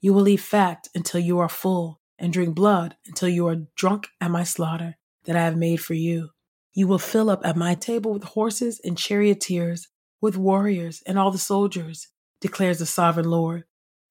You 0.00 0.12
will 0.12 0.28
eat 0.28 0.36
fat 0.36 0.86
until 0.94 1.18
you 1.18 1.40
are 1.40 1.48
full, 1.48 2.00
and 2.16 2.32
drink 2.32 2.54
blood 2.54 2.94
until 3.06 3.28
you 3.28 3.48
are 3.48 3.66
drunk 3.74 4.06
at 4.20 4.30
my 4.30 4.44
slaughter 4.44 4.98
that 5.24 5.34
I 5.34 5.42
have 5.42 5.56
made 5.56 5.80
for 5.80 5.94
you. 5.94 6.30
You 6.76 6.86
will 6.86 6.98
fill 6.98 7.30
up 7.30 7.40
at 7.42 7.56
my 7.56 7.74
table 7.74 8.12
with 8.12 8.22
horses 8.22 8.82
and 8.84 8.98
charioteers, 8.98 9.88
with 10.20 10.36
warriors 10.36 11.02
and 11.06 11.18
all 11.18 11.30
the 11.30 11.38
soldiers, 11.38 12.08
declares 12.42 12.80
the 12.80 12.84
sovereign 12.84 13.30
Lord. 13.30 13.64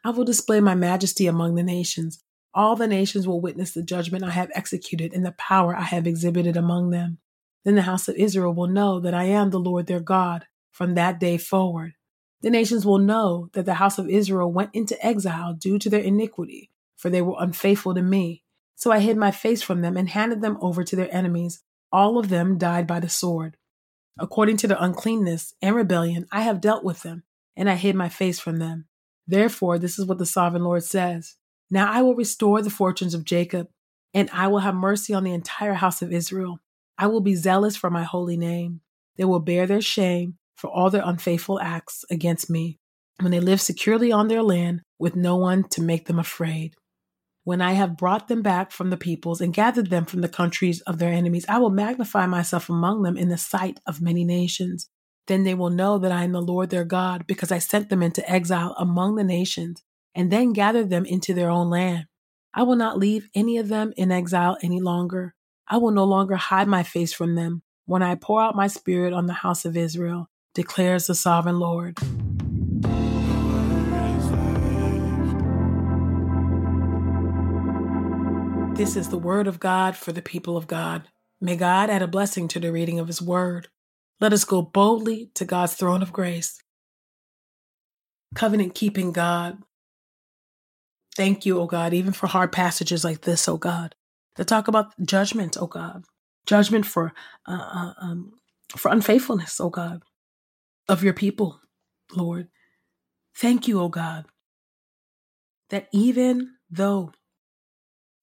I 0.03 0.09
will 0.09 0.25
display 0.25 0.59
my 0.61 0.73
majesty 0.73 1.27
among 1.27 1.53
the 1.53 1.61
nations. 1.61 2.23
All 2.55 2.75
the 2.75 2.87
nations 2.87 3.27
will 3.27 3.39
witness 3.39 3.75
the 3.75 3.83
judgment 3.83 4.23
I 4.23 4.31
have 4.31 4.49
executed 4.55 5.13
and 5.13 5.23
the 5.23 5.33
power 5.33 5.75
I 5.75 5.83
have 5.83 6.07
exhibited 6.07 6.57
among 6.57 6.89
them. 6.89 7.19
Then 7.65 7.75
the 7.75 7.83
house 7.83 8.07
of 8.07 8.15
Israel 8.15 8.55
will 8.55 8.65
know 8.65 8.99
that 8.99 9.13
I 9.13 9.25
am 9.25 9.51
the 9.51 9.59
Lord 9.59 9.85
their 9.85 9.99
God 9.99 10.47
from 10.71 10.95
that 10.95 11.19
day 11.19 11.37
forward. 11.37 11.93
The 12.41 12.49
nations 12.49 12.83
will 12.83 12.97
know 12.97 13.51
that 13.53 13.65
the 13.65 13.75
house 13.75 13.99
of 13.99 14.09
Israel 14.09 14.51
went 14.51 14.71
into 14.73 15.05
exile 15.05 15.53
due 15.53 15.77
to 15.77 15.89
their 15.91 16.01
iniquity, 16.01 16.71
for 16.95 17.11
they 17.11 17.21
were 17.21 17.37
unfaithful 17.37 17.93
to 17.93 18.01
me. 18.01 18.41
So 18.73 18.91
I 18.91 19.01
hid 19.01 19.17
my 19.17 19.29
face 19.29 19.61
from 19.61 19.81
them 19.81 19.95
and 19.95 20.09
handed 20.09 20.41
them 20.41 20.57
over 20.61 20.83
to 20.83 20.95
their 20.95 21.13
enemies. 21.15 21.61
All 21.91 22.17
of 22.17 22.29
them 22.29 22.57
died 22.57 22.87
by 22.87 22.99
the 22.99 23.09
sword. 23.09 23.57
According 24.17 24.57
to 24.57 24.67
their 24.67 24.77
uncleanness 24.79 25.53
and 25.61 25.75
rebellion, 25.75 26.27
I 26.31 26.41
have 26.41 26.61
dealt 26.61 26.83
with 26.83 27.03
them, 27.03 27.23
and 27.55 27.69
I 27.69 27.75
hid 27.75 27.95
my 27.95 28.09
face 28.09 28.39
from 28.39 28.57
them. 28.57 28.85
Therefore, 29.27 29.77
this 29.77 29.99
is 29.99 30.05
what 30.05 30.17
the 30.17 30.25
sovereign 30.25 30.63
Lord 30.63 30.83
says 30.83 31.35
Now 31.69 31.91
I 31.91 32.01
will 32.01 32.15
restore 32.15 32.61
the 32.61 32.69
fortunes 32.69 33.13
of 33.13 33.25
Jacob, 33.25 33.67
and 34.13 34.29
I 34.31 34.47
will 34.47 34.59
have 34.59 34.75
mercy 34.75 35.13
on 35.13 35.23
the 35.23 35.33
entire 35.33 35.73
house 35.73 36.01
of 36.01 36.13
Israel. 36.13 36.59
I 36.97 37.07
will 37.07 37.21
be 37.21 37.35
zealous 37.35 37.75
for 37.75 37.89
my 37.89 38.03
holy 38.03 38.37
name. 38.37 38.81
They 39.17 39.25
will 39.25 39.39
bear 39.39 39.67
their 39.67 39.81
shame 39.81 40.37
for 40.55 40.69
all 40.69 40.89
their 40.89 41.03
unfaithful 41.05 41.59
acts 41.59 42.05
against 42.09 42.49
me 42.49 42.79
when 43.19 43.31
they 43.31 43.39
live 43.39 43.61
securely 43.61 44.11
on 44.11 44.27
their 44.27 44.43
land 44.43 44.81
with 44.99 45.15
no 45.15 45.35
one 45.35 45.63
to 45.69 45.81
make 45.81 46.05
them 46.05 46.19
afraid. 46.19 46.75
When 47.45 47.61
I 47.61 47.73
have 47.73 47.95
brought 47.95 48.27
them 48.27 48.41
back 48.41 48.71
from 48.71 48.89
the 48.89 48.97
peoples 48.97 49.39
and 49.39 49.53
gathered 49.53 49.91
them 49.91 50.05
from 50.05 50.21
the 50.21 50.27
countries 50.27 50.81
of 50.81 50.97
their 50.97 51.13
enemies, 51.13 51.45
I 51.47 51.59
will 51.59 51.69
magnify 51.69 52.25
myself 52.25 52.69
among 52.69 53.03
them 53.03 53.17
in 53.17 53.29
the 53.29 53.37
sight 53.37 53.79
of 53.85 54.01
many 54.01 54.25
nations. 54.25 54.89
Then 55.27 55.43
they 55.43 55.53
will 55.53 55.69
know 55.69 55.99
that 55.99 56.11
I 56.11 56.23
am 56.23 56.31
the 56.31 56.41
Lord 56.41 56.71
their 56.71 56.83
God, 56.83 57.27
because 57.27 57.51
I 57.51 57.59
sent 57.59 57.89
them 57.89 58.01
into 58.01 58.27
exile 58.27 58.75
among 58.79 59.13
the 59.13 59.23
nations, 59.23 59.83
and 60.15 60.31
then 60.31 60.53
gathered 60.53 60.89
them 60.89 61.05
into 61.05 61.35
their 61.35 61.51
own 61.51 61.69
land. 61.69 62.05
I 62.51 62.63
will 62.63 62.77
not 62.77 62.97
leave 62.97 63.29
any 63.35 63.59
of 63.59 63.67
them 63.67 63.93
in 63.95 64.11
exile 64.11 64.57
any 64.63 64.81
longer. 64.81 65.35
I 65.67 65.77
will 65.77 65.91
no 65.91 66.03
longer 66.03 66.37
hide 66.37 66.67
my 66.67 66.81
face 66.81 67.13
from 67.13 67.35
them 67.35 67.61
when 67.85 68.01
I 68.01 68.15
pour 68.15 68.41
out 68.41 68.55
my 68.55 68.65
spirit 68.65 69.13
on 69.13 69.27
the 69.27 69.33
house 69.33 69.65
of 69.65 69.77
Israel, 69.77 70.31
declares 70.55 71.05
the 71.05 71.13
sovereign 71.13 71.59
Lord. 71.59 71.99
This 78.75 78.97
is 78.97 79.07
the 79.07 79.17
word 79.17 79.47
of 79.47 79.61
God 79.61 79.95
for 79.95 80.11
the 80.11 80.21
people 80.21 80.57
of 80.57 80.67
God. 80.67 81.07
May 81.39 81.55
God 81.55 81.89
add 81.89 82.01
a 82.01 82.09
blessing 82.09 82.49
to 82.49 82.59
the 82.59 82.73
reading 82.73 82.99
of 82.99 83.07
his 83.07 83.21
word. 83.21 83.69
Let 84.19 84.33
us 84.33 84.43
go 84.43 84.61
boldly 84.61 85.31
to 85.35 85.45
God's 85.45 85.75
throne 85.75 86.01
of 86.01 86.11
grace. 86.11 86.61
Covenant 88.35 88.75
keeping 88.75 89.13
God. 89.13 89.59
Thank 91.15 91.45
you, 91.45 91.57
O 91.57 91.67
God, 91.67 91.93
even 91.93 92.11
for 92.11 92.27
hard 92.27 92.51
passages 92.51 93.05
like 93.05 93.21
this, 93.21 93.47
O 93.47 93.55
God, 93.55 93.95
to 94.35 94.43
talk 94.43 94.67
about 94.67 94.91
judgment, 95.01 95.55
O 95.57 95.67
God, 95.67 96.03
judgment 96.45 96.85
for 96.85 97.13
uh, 97.47 97.53
uh, 97.53 97.93
um, 98.01 98.33
for 98.75 98.91
unfaithfulness, 98.91 99.61
O 99.61 99.69
God, 99.69 100.03
of 100.89 101.01
your 101.01 101.13
people, 101.13 101.61
Lord. 102.13 102.49
Thank 103.37 103.69
you, 103.69 103.79
O 103.79 103.87
God, 103.87 104.25
that 105.69 105.87
even 105.93 106.55
though 106.69 107.13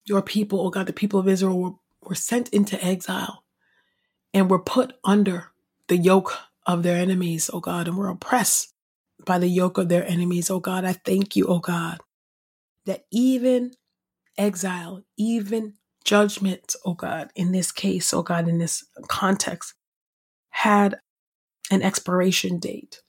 your 0.06 0.22
people, 0.22 0.60
oh 0.60 0.70
God, 0.70 0.86
the 0.86 0.92
people 0.92 1.20
of 1.20 1.28
Israel 1.28 1.58
were, 1.58 1.72
were 2.02 2.14
sent 2.14 2.48
into 2.50 2.82
exile 2.84 3.44
and 4.34 4.50
were 4.50 4.58
put 4.58 4.94
under 5.04 5.48
the 5.88 5.96
yoke 5.96 6.34
of 6.66 6.82
their 6.82 6.96
enemies, 6.96 7.50
oh 7.52 7.60
God, 7.60 7.88
and 7.88 7.96
were 7.96 8.08
oppressed 8.08 8.72
by 9.24 9.38
the 9.38 9.48
yoke 9.48 9.78
of 9.78 9.88
their 9.88 10.06
enemies, 10.06 10.50
oh 10.50 10.60
God, 10.60 10.84
I 10.84 10.94
thank 10.94 11.36
you, 11.36 11.46
oh 11.46 11.60
God, 11.60 12.00
that 12.86 13.04
even 13.10 13.72
exile, 14.38 15.04
even 15.16 15.74
judgment, 16.04 16.74
oh 16.84 16.94
God, 16.94 17.30
in 17.36 17.52
this 17.52 17.70
case, 17.72 18.12
oh 18.12 18.22
God, 18.22 18.48
in 18.48 18.58
this 18.58 18.84
context, 19.08 19.74
had 20.50 20.98
an 21.70 21.82
expiration 21.82 22.58
date. 22.58 23.01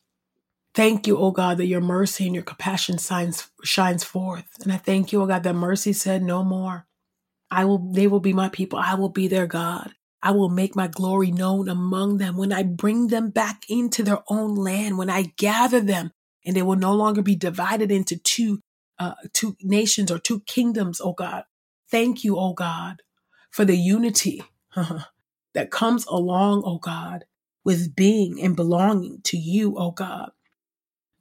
Thank 0.75 1.07
you, 1.07 1.17
oh 1.17 1.31
God, 1.31 1.57
that 1.57 1.67
your 1.67 1.81
mercy 1.81 2.25
and 2.25 2.35
your 2.35 2.43
compassion 2.43 2.97
shines, 2.97 3.49
shines 3.63 4.03
forth. 4.03 4.45
And 4.63 4.73
I 4.73 4.77
thank 4.77 5.11
you, 5.13 5.21
oh 5.21 5.27
God, 5.27 5.43
that 5.43 5.55
mercy 5.55 5.93
said 5.93 6.23
no 6.23 6.43
more. 6.43 6.87
I 7.51 7.65
will, 7.65 7.91
they 7.93 8.07
will 8.07 8.19
be 8.21 8.33
my 8.33 8.49
people. 8.49 8.79
I 8.79 8.95
will 8.95 9.09
be 9.09 9.27
their 9.27 9.47
God. 9.47 9.93
I 10.23 10.31
will 10.31 10.49
make 10.49 10.75
my 10.75 10.87
glory 10.87 11.31
known 11.31 11.69
among 11.69 12.17
them 12.17 12.37
when 12.37 12.53
I 12.53 12.63
bring 12.63 13.07
them 13.07 13.29
back 13.29 13.63
into 13.69 14.03
their 14.03 14.19
own 14.29 14.55
land, 14.55 14.97
when 14.97 15.09
I 15.09 15.33
gather 15.37 15.81
them, 15.81 16.11
and 16.45 16.55
they 16.55 16.63
will 16.63 16.77
no 16.77 16.93
longer 16.93 17.21
be 17.21 17.35
divided 17.35 17.91
into 17.91 18.17
two, 18.17 18.61
uh, 18.99 19.15
two 19.33 19.57
nations 19.61 20.11
or 20.11 20.19
two 20.19 20.41
kingdoms, 20.41 21.01
oh 21.01 21.13
God, 21.13 21.43
Thank 21.91 22.23
you, 22.23 22.37
oh 22.39 22.53
God, 22.53 23.03
for 23.51 23.65
the 23.65 23.77
unity 23.77 24.43
that 25.53 25.71
comes 25.71 26.05
along, 26.07 26.63
oh 26.65 26.79
God, 26.79 27.25
with 27.63 27.95
being 27.95 28.41
and 28.41 28.55
belonging 28.55 29.21
to 29.25 29.37
you, 29.37 29.75
oh 29.77 29.91
God. 29.91 30.31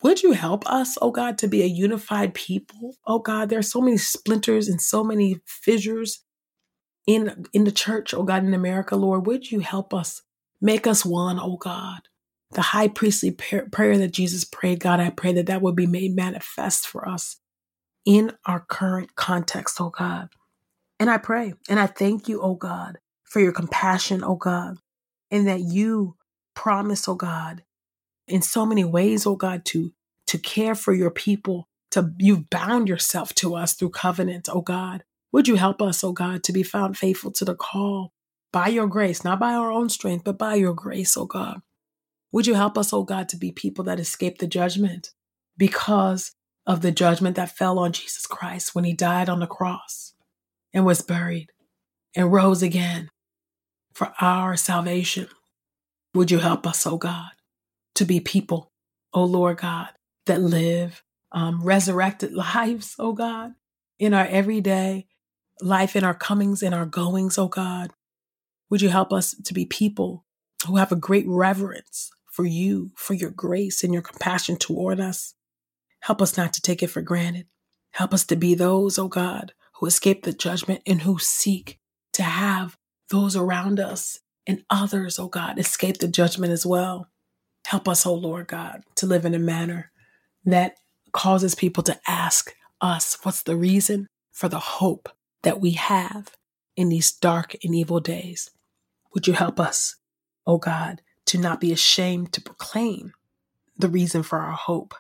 Would 0.03 0.23
you 0.23 0.33
help 0.33 0.69
us, 0.69 0.99
oh 1.01 1.13
God, 1.13 1.39
to 1.39 1.49
be 1.49 1.63
a 1.63 1.67
unified 1.67 2.35
people? 2.35 2.97
Oh 3.07 3.21
God, 3.21 3.49
there 3.49 3.59
are 3.59 3.63
so 3.63 3.81
many 3.81 3.97
splinters 3.97 4.69
and 4.69 4.81
so 4.81 5.05
many 5.05 5.41
fissures 5.47 6.25
in, 7.07 7.47
in 7.53 7.65
the 7.65 7.73
church, 7.73 8.13
oh 8.13 8.25
God, 8.25 8.45
in 8.45 8.55
America, 8.55 8.97
Lord. 8.97 9.27
Would 9.27 9.51
you 9.51 9.61
help 9.61 9.95
us 9.95 10.23
make 10.61 10.87
us 10.87 11.05
one, 11.05 11.39
oh 11.41 11.57
God? 11.57 12.01
The 12.51 12.63
high 12.63 12.89
priestly 12.89 13.31
prayer 13.31 13.97
that 13.99 14.13
Jesus 14.13 14.45
prayed, 14.45 14.81
God, 14.81 15.01
I 15.01 15.11
pray 15.11 15.33
that 15.35 15.47
that 15.47 15.63
would 15.63 15.77
be 15.77 15.87
made 15.87 16.15
manifest 16.15 16.87
for 16.87 17.09
us 17.09 17.37
in 18.05 18.33
our 18.45 18.61
current 18.61 19.15
context, 19.15 19.81
oh 19.81 19.91
God. 19.91 20.29
And 20.99 21.09
I 21.11 21.19
pray 21.19 21.55
and 21.69 21.79
I 21.81 21.87
thank 21.87 22.29
you, 22.29 22.43
oh 22.43 22.55
God, 22.55 22.99
for 23.25 23.41
your 23.41 23.53
compassion, 23.53 24.23
oh 24.25 24.37
God, 24.37 24.79
and 25.31 25.47
that 25.47 25.61
you 25.61 26.17
promise, 26.55 27.09
oh 27.09 27.15
God, 27.15 27.63
in 28.29 28.43
so 28.43 28.67
many 28.67 28.85
ways, 28.85 29.27
oh 29.27 29.37
God, 29.37 29.65
to 29.67 29.93
to 30.29 30.39
care 30.39 30.75
for 30.75 30.93
your 30.95 31.11
people, 31.11 31.69
to 31.91 32.13
you've 32.19 32.49
bound 32.51 32.89
yourself 32.89 33.35
to 33.37 33.55
us 33.55 33.75
through 33.75 33.91
covenant, 33.91 34.49
oh 34.51 34.63
God. 34.63 35.05
Would 35.33 35.49
you 35.49 35.57
help 35.57 35.81
us, 35.83 36.05
oh 36.05 36.13
God, 36.13 36.43
to 36.45 36.53
be 36.53 36.63
found 36.63 36.97
faithful 36.97 37.33
to 37.33 37.45
the 37.45 37.55
call 37.55 38.13
by 38.53 38.69
your 38.69 38.87
grace, 38.87 39.25
not 39.25 39.41
by 39.41 39.55
our 39.55 39.73
own 39.73 39.89
strength, 39.89 40.25
but 40.25 40.39
by 40.39 40.55
your 40.55 40.75
grace, 40.75 41.17
oh 41.17 41.27
God. 41.27 41.61
Would 42.33 42.47
you 42.47 42.55
help 42.55 42.79
us, 42.79 42.93
oh 42.93 43.03
God, 43.03 43.29
to 43.31 43.37
be 43.37 43.53
people 43.53 43.85
that 43.85 44.01
escape 44.01 44.39
the 44.39 44.47
judgment 44.47 45.13
because 45.57 46.33
of 46.67 46.81
the 46.83 46.93
judgment 46.93 47.37
that 47.37 47.57
fell 47.57 47.79
on 47.79 47.93
Jesus 47.93 48.27
Christ 48.27 48.75
when 48.75 48.85
he 48.85 48.93
died 48.93 49.29
on 49.29 49.41
the 49.41 49.47
cross? 49.47 50.13
and 50.73 50.85
was 50.85 51.03
buried 51.03 51.51
and 52.15 52.33
rose 52.33 52.63
again 52.63 53.11
for 53.95 54.13
our 54.21 54.57
salvation. 54.57 55.29
Would 56.15 56.31
you 56.31 56.39
help 56.39 56.67
us, 56.67 56.87
oh 56.87 56.97
God, 56.97 57.31
to 57.95 58.05
be 58.05 58.21
people, 58.21 58.73
O 59.13 59.23
oh 59.23 59.25
Lord 59.25 59.59
God, 59.59 59.89
that 60.27 60.41
live 60.41 61.03
um, 61.33 61.63
resurrected 61.63 62.33
lives, 62.55 62.95
O 62.99 63.09
oh 63.09 63.13
God, 63.13 63.55
in 63.99 64.15
our 64.15 64.27
everyday 64.27 65.07
life, 65.61 65.97
in 65.97 66.05
our 66.05 66.15
comings, 66.15 66.63
in 66.63 66.75
our 66.75 66.87
goings, 66.87 67.39
O 67.39 67.49
God? 67.49 67.93
Would 68.71 68.83
you 68.83 68.89
help 68.89 69.13
us 69.13 69.35
to 69.45 69.55
be 69.55 69.67
people 69.67 70.25
who 70.67 70.77
have 70.77 70.93
a 70.93 70.97
great 70.97 71.27
reverence 71.27 72.11
for 72.31 72.47
you, 72.47 72.93
for 72.97 73.15
your 73.15 73.31
grace 73.31 73.85
and 73.85 73.93
your 73.93 74.03
compassion 74.03 74.57
toward 74.57 74.99
us? 74.99 75.35
Help 76.01 76.23
us 76.23 76.37
not 76.37 76.53
to 76.55 76.63
take 76.63 76.83
it 76.83 76.89
for 76.89 77.03
granted. 77.03 77.47
Help 77.93 78.15
us 78.15 78.25
to 78.25 78.37
be 78.37 78.55
those, 78.55 78.99
O 78.99 79.09
God, 79.09 79.53
who 79.75 79.87
escape 79.87 80.23
the 80.23 80.33
judgment 80.33 80.81
and 80.87 81.03
who 81.03 81.19
seek 81.19 81.79
to 82.15 82.23
have 82.23 82.79
those 83.11 83.37
around 83.37 83.79
us 83.79 84.21
and 84.47 84.65
others, 84.71 85.19
oh 85.19 85.29
God, 85.29 85.59
escape 85.59 85.99
the 85.99 86.09
judgment 86.09 86.53
as 86.53 86.67
well. 86.67 87.09
Help 87.67 87.89
us, 87.89 88.05
oh 88.07 88.15
Lord 88.15 88.49
God, 88.49 88.83
to 88.97 89.07
live 89.07 89.25
in 89.25 89.35
a 89.35 89.39
manner 89.39 89.91
that 90.45 90.77
causes 91.13 91.55
people 91.55 91.83
to 91.85 92.01
ask 92.07 92.55
us 92.81 93.19
what's 93.23 93.43
the 93.43 93.57
reason 93.57 94.09
for 94.33 94.49
the 94.49 94.59
hope 94.59 95.09
that 95.43 95.61
we 95.61 95.73
have 95.73 96.37
in 96.77 96.89
these 96.89 97.13
dark 97.13 97.55
and 97.63 97.75
evil 97.75 98.01
days. 98.01 98.51
Would 99.15 99.27
you 99.27 99.35
help 99.35 99.61
us, 99.61 99.97
oh 100.47 100.59
God, 100.59 101.03
to 101.27 101.39
not 101.39 101.61
be 101.61 101.73
ashamed 101.73 102.33
to 102.33 102.41
proclaim 102.41 103.13
the 103.77 103.89
reason 103.89 104.23
for 104.23 104.39
our 104.39 104.53
hope? 104.53 104.95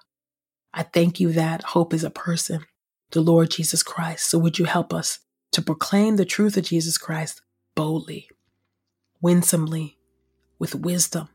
I 0.72 0.82
thank 0.82 1.20
you 1.20 1.32
that 1.32 1.62
hope 1.62 1.92
is 1.92 2.04
a 2.04 2.10
person, 2.10 2.64
the 3.10 3.20
Lord 3.20 3.50
Jesus 3.50 3.82
Christ. 3.82 4.28
So 4.30 4.38
would 4.38 4.58
you 4.58 4.66
help 4.66 4.94
us 4.94 5.20
to 5.52 5.62
proclaim 5.62 6.16
the 6.16 6.24
truth 6.24 6.56
of 6.56 6.64
Jesus 6.64 6.98
Christ 6.98 7.42
boldly, 7.74 8.28
winsomely, 9.20 9.98
with 10.58 10.74
wisdom, 10.74 11.28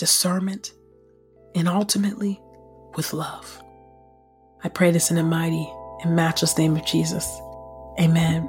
discernment, 0.00 0.72
and 1.54 1.68
ultimately 1.68 2.40
with 2.96 3.12
love? 3.12 3.62
I 4.64 4.68
pray 4.68 4.90
this 4.90 5.10
in 5.10 5.16
the 5.16 5.22
mighty 5.22 5.70
and 6.02 6.16
matchless 6.16 6.58
name 6.58 6.76
of 6.76 6.84
Jesus. 6.84 7.24
Amen. 8.00 8.48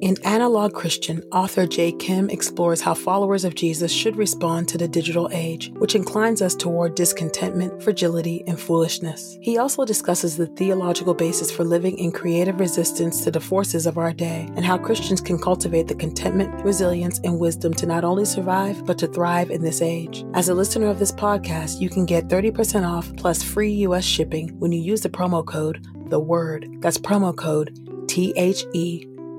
In 0.00 0.16
Analog 0.24 0.72
Christian, 0.72 1.22
author 1.30 1.66
Jay 1.66 1.92
Kim 1.92 2.30
explores 2.30 2.80
how 2.80 2.94
followers 2.94 3.44
of 3.44 3.54
Jesus 3.54 3.92
should 3.92 4.16
respond 4.16 4.66
to 4.68 4.78
the 4.78 4.88
digital 4.88 5.28
age, 5.30 5.70
which 5.74 5.94
inclines 5.94 6.40
us 6.40 6.54
toward 6.54 6.94
discontentment, 6.94 7.82
fragility, 7.82 8.42
and 8.46 8.58
foolishness. 8.58 9.36
He 9.42 9.58
also 9.58 9.84
discusses 9.84 10.38
the 10.38 10.46
theological 10.46 11.12
basis 11.12 11.50
for 11.50 11.64
living 11.64 11.98
in 11.98 12.12
creative 12.12 12.60
resistance 12.60 13.22
to 13.24 13.30
the 13.30 13.42
forces 13.42 13.84
of 13.84 13.98
our 13.98 14.14
day 14.14 14.48
and 14.56 14.64
how 14.64 14.78
Christians 14.78 15.20
can 15.20 15.38
cultivate 15.38 15.86
the 15.86 15.94
contentment, 15.94 16.64
resilience, 16.64 17.20
and 17.22 17.38
wisdom 17.38 17.74
to 17.74 17.84
not 17.84 18.02
only 18.02 18.24
survive, 18.24 18.86
but 18.86 18.96
to 19.00 19.06
thrive 19.06 19.50
in 19.50 19.60
this 19.60 19.82
age. 19.82 20.24
As 20.32 20.48
a 20.48 20.54
listener 20.54 20.86
of 20.86 20.98
this 20.98 21.12
podcast, 21.12 21.78
you 21.78 21.90
can 21.90 22.06
get 22.06 22.28
30% 22.28 22.88
off 22.88 23.14
plus 23.16 23.42
free 23.42 23.72
U.S. 23.72 24.04
shipping 24.04 24.58
when 24.58 24.72
you 24.72 24.80
use 24.80 25.02
the 25.02 25.10
promo 25.10 25.44
code 25.44 25.86
The 26.08 26.20
Word. 26.20 26.68
That's 26.80 26.96
promo 26.96 27.36
code 27.36 27.76
T 28.08 28.32
H 28.34 28.64
E 28.72 29.06